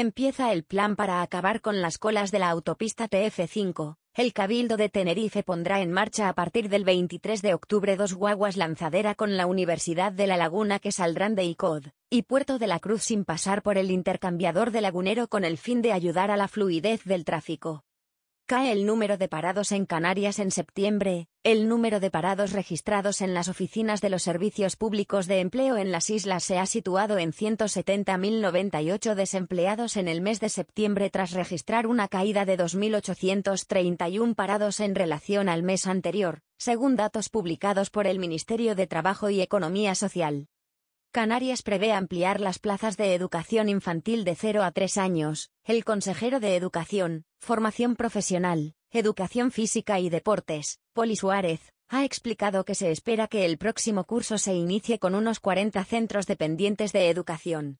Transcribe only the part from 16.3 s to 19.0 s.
a la fluidez del tráfico. Cae el